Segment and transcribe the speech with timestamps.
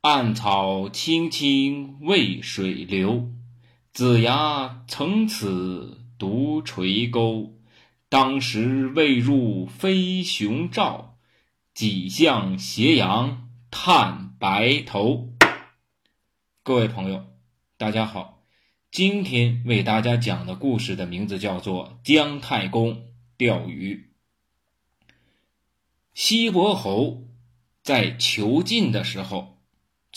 [0.00, 3.32] 暗草青青渭水流，
[3.92, 7.58] 子牙从此独垂钩。
[8.08, 11.16] 当时未入飞熊照，
[11.74, 15.30] 几向斜阳探白头。
[16.62, 17.26] 各位朋友，
[17.76, 18.40] 大家好，
[18.92, 23.02] 今天为大家讲的故事的名字叫做《姜太公
[23.36, 24.12] 钓鱼》。
[26.14, 27.24] 西伯侯
[27.82, 29.57] 在囚禁的时候。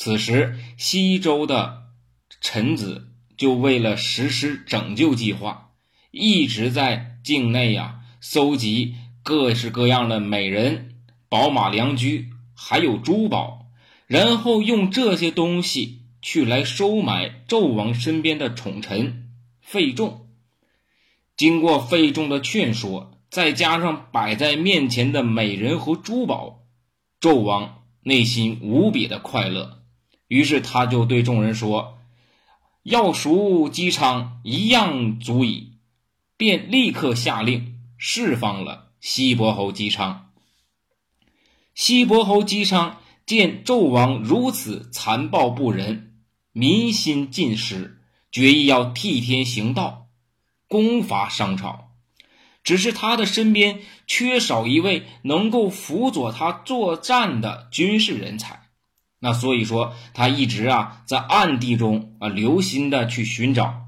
[0.04, 1.84] 此时，西周的
[2.42, 5.74] 臣子就为了实施拯救计划，
[6.10, 10.96] 一直在境内呀搜集各式各样的美人、
[11.30, 13.68] 宝马良驹，还有珠宝，
[14.08, 19.30] 然后用这些东西去来收买纣王身边的宠臣
[19.62, 20.30] 费仲。
[21.38, 26.64] 经过费仲的劝说，再加上摆在面前的美人和珠宝，
[27.22, 29.78] 纣王内心无比的快乐。
[30.32, 32.00] 于是他就对众人说
[32.84, 35.74] ：“要赎姬昌一样足矣。”
[36.40, 40.32] 便立刻下令释放了西伯侯姬昌。
[41.76, 46.14] 西伯侯姬昌见纣王如此残暴不仁，
[46.54, 48.00] 民心尽失，
[48.32, 50.08] 决意要替天行道，
[50.70, 51.90] 攻伐商朝。
[52.64, 58.61] 只是他的身边缺少一位能够辅佐他作战的军事人才。
[59.24, 63.86] 那所以说，他一直啊在暗地中啊留心的去寻找。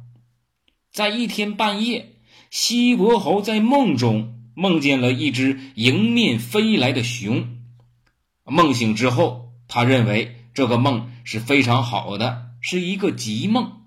[0.92, 2.18] 在一天半夜，
[2.52, 7.58] 西伯侯在梦中梦见了一只迎面飞来的熊。
[8.46, 13.82] 梦醒之后，他认为这个梦是非常好的，是一个吉梦。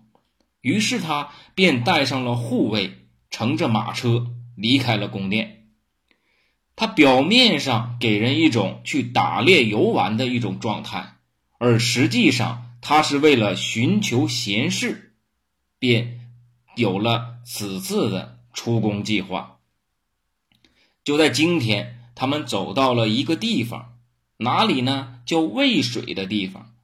[0.62, 5.69] 于是他便带上了护卫，乘着马车离开了宫殿。
[6.74, 11.16] 他表面上给人一种去打猎游玩的一种状态。
[11.59, 15.15] 而实际上，他是为了寻求贤士，
[15.79, 16.21] 便
[16.77, 19.58] 有了此次的出宫计划。
[21.03, 23.97] 就在今天，他们走到了一个地方，
[24.39, 25.20] 哪里呢？
[25.25, 26.75] 叫渭水的地方。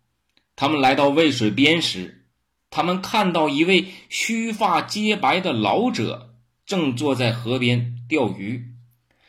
[0.56, 2.26] 他们来到渭水边时，
[2.70, 8.74] 他们看到一位须发皆白的老者正坐在河边钓鱼。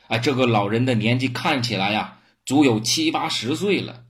[0.07, 4.02] 啊，这个老人的年纪看起来呀，足有七八十岁了。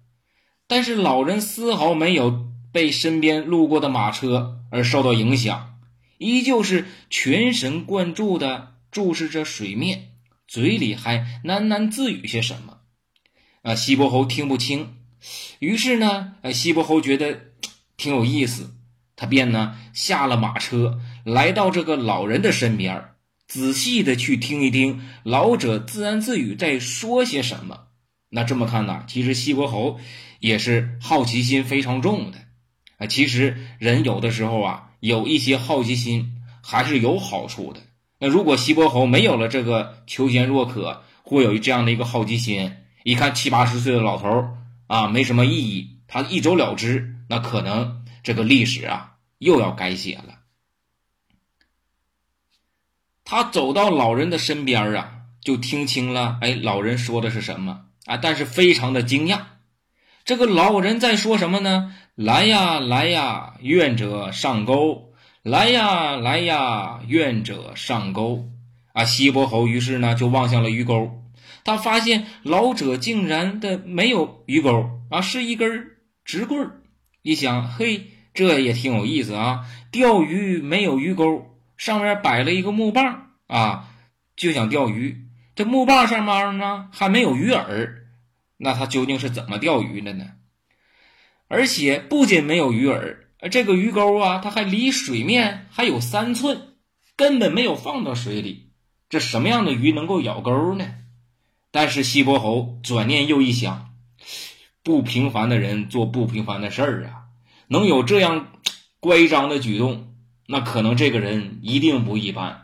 [0.68, 5.75] 但是老人丝毫没有被身边路过的马车而受到影响，
[6.18, 10.12] 依旧是全神贯注的注视着水面，
[10.47, 12.79] 嘴里还喃喃自语些什么。
[13.62, 14.96] 啊，西伯侯听不清，
[15.59, 17.40] 于是呢，呃，西伯侯觉得
[17.95, 18.75] 挺有意思，
[19.16, 23.09] 他便呢下了马车，来到这个老人的身边，
[23.47, 27.88] 仔细的去听一听老者自言自语在说些什么。
[28.33, 29.99] 那这么看呢，其实西伯侯。
[30.44, 32.38] 也是好奇心非常重的
[32.97, 33.07] 啊！
[33.07, 37.79] 其实人有的时候啊，有一些好奇心还是有好处的。
[38.19, 42.73] 那如果西伯侯没有了这个求贤若渴，或有这样的一个好奇心，
[43.05, 44.57] 一看七八十岁的老头
[44.88, 50.39] 啊，没什么意义，他一走了之，那可能这个历史啊又要改写了。
[53.23, 58.18] 他走到老人的身边啊，就听清了，哎，老人说的是什么啊？
[58.18, 59.40] 但是非常的惊讶。
[60.25, 61.94] 这个老人在说什么呢？
[62.16, 65.14] 来呀，来呀，愿者上钩！
[65.41, 68.50] 来呀，来呀，愿者上钩！
[68.94, 71.12] 啊，西伯侯于是呢就望向了鱼钩，
[71.63, 75.88] 他发现老者竟然的没有鱼钩啊，是一根
[76.24, 76.81] 直棍儿。
[77.24, 79.66] 一想，嘿，这也挺有意思啊！
[79.92, 83.90] 钓鱼没有鱼钩，上面摆了一个木棒啊，
[84.36, 85.22] 就想钓鱼。
[85.56, 87.94] 这木棒上面呢还没有鱼饵。
[88.58, 90.25] 那他究竟是怎么钓鱼的呢？
[91.50, 93.18] 而且不仅没有鱼饵，
[93.52, 96.75] 这个鱼钩啊，它还离水面还有三寸，
[97.16, 98.72] 根本没有放到水里。
[99.09, 100.86] 这什么样的鱼能够咬钩呢？
[101.72, 103.94] 但是西伯侯转念又一想，
[104.81, 107.25] 不平凡的人做不平凡的事儿啊，
[107.68, 108.54] 能有这样
[109.00, 110.16] 乖张的举动，
[110.48, 112.62] 那可能这个人一定不一般。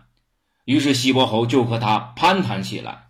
[0.66, 3.10] 于是西伯侯就和他攀谈起来。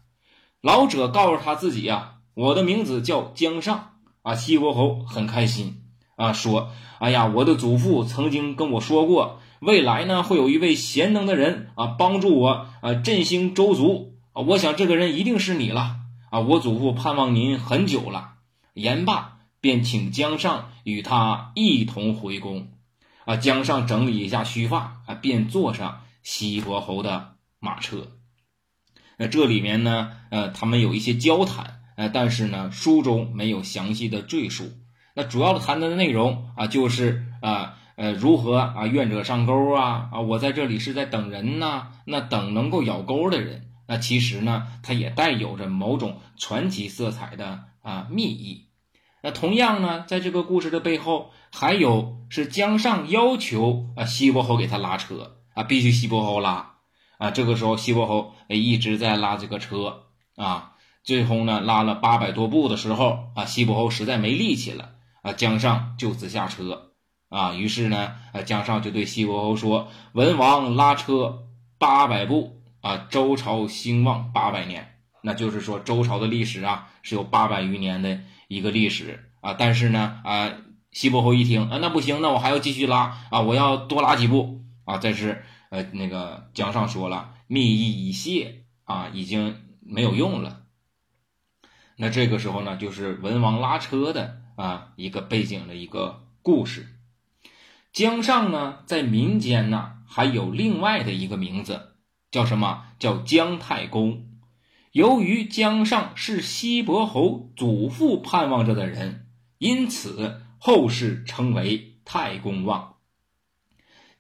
[0.62, 2.16] 老者告诉他自己呀。
[2.36, 5.82] 我的名字叫姜尚啊，西伯侯很开心
[6.16, 15.98] 啊，说：“哎呀，我的祖父曾经跟我说过，未来呢会有一位贤能的人啊，帮助我啊振兴周族啊，我想这个人一定是你了
[16.30, 18.36] 啊，我祖父盼望您很久了。”
[18.74, 22.70] 言罢，便请姜尚与他一同回宫
[23.26, 23.36] 啊。
[23.36, 28.08] 姜尚整理一下须发啊，便坐上西伯侯的马车。
[29.18, 31.76] 那这里面呢，呃，他们有一些交谈。
[31.96, 34.72] 呃，但是呢，书中没有详细的赘述。
[35.16, 43.66] 那主要的谈的内容啊，就是啊呃如何啊愿者上钩啊啊，我在这里是在等人呐，那等能够咬钩的人。
[43.86, 48.68] 那其实呢，它也带有着某种传奇色彩的啊秘意。
[49.22, 56.69] 那同样呢，在这个故事的背后，还有是姜尚要求啊西伯侯给他拉车啊，必须西伯侯拉
[57.20, 57.30] 啊。
[57.30, 60.06] 这个时候，西伯侯一直在拉这个车
[60.36, 60.72] 啊，
[61.04, 66.94] 最后呢拉了八百多步的时候啊，西伯侯实在没力气了啊，姜尚就此下车
[67.30, 67.54] 啊。
[67.54, 71.44] 于是呢，啊姜尚就对西伯侯说：“文王拉车
[71.78, 79.54] 八百步。”啊，周朝兴旺八百年，那就是说周朝的历史啊是有八百余年的一个历史啊。
[79.54, 80.54] 但是呢，啊，
[80.94, 84.98] 西伯侯一听啊，那不行，那我还要继续拉啊，我要多拉几步啊。
[85.04, 90.64] 但是呃，那个姜尚说了，密意已泄啊，已经没有用了。
[91.96, 96.88] 那这个时候呢，就是文王拉车的啊一个背景的一个故事。
[97.92, 101.96] 姜尚呢，在民间呢还有另外的一个名字。
[102.32, 104.28] 叫什么叫姜太公？
[104.92, 109.26] 由于姜尚是西伯侯祖父盼望着的人，
[109.58, 112.98] 因此后世称为太公望。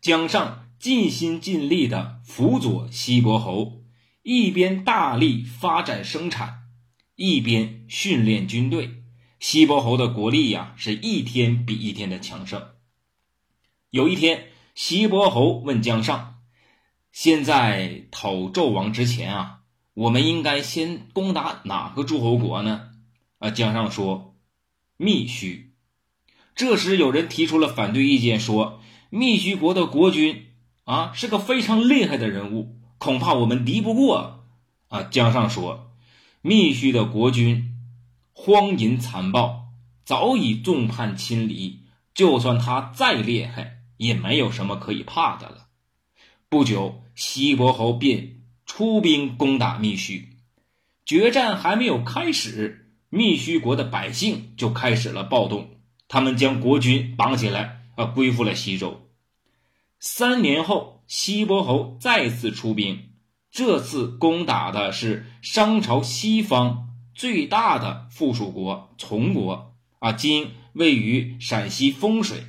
[0.09, 3.83] 姜尚尽心尽力的辅佐西伯侯，
[4.23, 6.61] 一边大力发展生产，
[7.15, 9.03] 一边训练军队。
[9.39, 12.69] 西伯侯的国力呀，是一天比一天的强盛。
[13.91, 16.39] 有一天，西伯侯问姜尚。
[17.11, 19.59] 现在讨纣王之前啊，
[19.94, 22.89] 我们应该先攻打哪个诸侯国呢？
[23.38, 24.35] 啊，姜尚说
[24.97, 25.75] 密须。
[26.56, 28.79] 这时有人提出了反对意见，说
[29.09, 30.47] 密须国的国君
[30.83, 34.45] 啊是个非常厉害的人物，恐怕我们敌不过。
[34.88, 35.91] 啊，江上说
[36.41, 37.75] 密须的国君
[38.33, 39.67] 荒淫残暴，
[40.03, 41.81] 早已众叛亲离，
[42.13, 45.67] 就算他再厉害，也没有什么可以怕的了。
[46.50, 50.29] 不久，西伯侯便出兵攻打密须。
[51.06, 55.69] 决战还没有开始，密须国的百姓就开始了暴动。
[56.07, 59.10] 他们将国君绑起来，啊，归附了西周。
[60.00, 63.10] 三年后，西伯侯再次出兵，
[63.51, 72.46] 这次攻打的是商朝西方最大的附属国从国，啊，今位于陕西丰水。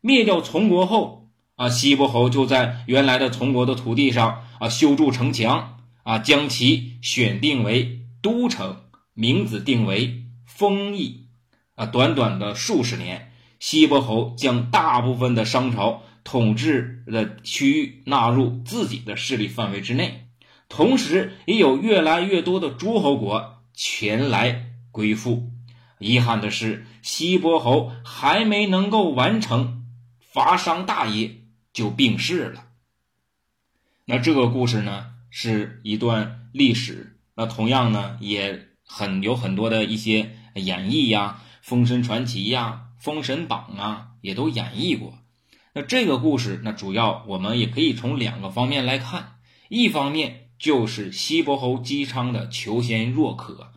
[0.00, 1.30] 灭掉从国后。
[1.54, 11.26] 啊，西伯侯就在原来的从国的土地上啊修筑城墙啊，将其选定为都城，名字定为丰邑。
[11.74, 20.28] 啊，短短的数十年，西伯侯将大部分的商朝统治的区域纳入自己的势力范围之内，
[20.68, 25.50] 同时也有越来越多的诸侯国前来归附。
[25.98, 29.84] 遗憾的是，西伯侯还没能够完成
[30.20, 31.36] 伐商大业。
[31.70, 32.64] 就病逝了。
[34.04, 37.16] 那这个故事呢，是一段历史。
[37.36, 45.18] 那同样呢，也很有很多的一些演绎呀，《封神传奇》呀，《封神榜》啊，也都演绎过。
[45.74, 49.36] 那这个故事，那主要我们也可以从两个方面来看。
[49.68, 53.72] 一方面就是西伯侯姬昌的求贤若渴，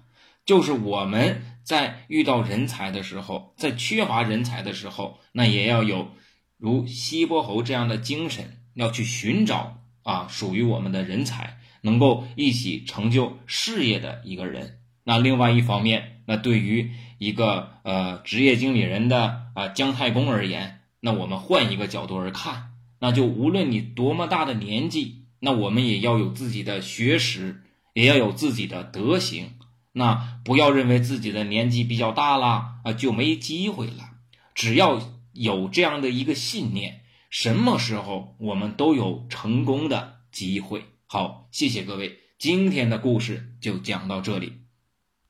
[0.46, 6.10] 就是我们在遇到人才的时候，在缺乏人才的时候，那也要有。
[6.58, 14.78] 如西伯侯这样的精神，要去寻找啊属于我们的人才，能够一起成就事业的一个人。
[15.04, 27.62] 那另外一方面，那对于一个呃职业经理人的啊姜太公而言，那我们换一个角度而看，那就无论你多么大的年纪，那我们也要有自己的学识，
[27.94, 29.52] 也要有自己的德行。
[29.92, 34.10] 那不要认为自己的年纪比较大了啊就没机会了，
[34.56, 35.00] 只要。
[35.34, 40.84] 有这样的一个信念，什么时候我们都有成功的机会。
[41.08, 44.61] 好，谢谢各位，今天的故事就讲到这里。